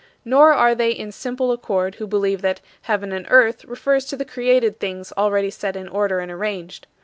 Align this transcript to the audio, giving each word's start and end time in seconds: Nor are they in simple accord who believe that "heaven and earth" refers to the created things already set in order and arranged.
Nor 0.25 0.51
are 0.51 0.73
they 0.73 0.89
in 0.89 1.11
simple 1.11 1.51
accord 1.51 1.93
who 2.01 2.07
believe 2.07 2.41
that 2.41 2.59
"heaven 2.89 3.11
and 3.11 3.27
earth" 3.29 3.63
refers 3.65 4.03
to 4.05 4.17
the 4.17 4.25
created 4.25 4.79
things 4.79 5.13
already 5.15 5.51
set 5.51 5.75
in 5.75 5.87
order 5.87 6.19
and 6.21 6.31
arranged. 6.31 6.87